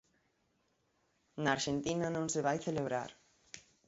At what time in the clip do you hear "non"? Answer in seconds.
2.11-2.27